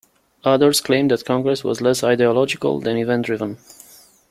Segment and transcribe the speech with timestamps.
[0.43, 3.59] Others claim that Congress was less ideological than event driven.